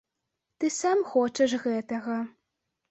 [0.63, 2.21] Ты сам хочаш гэтага.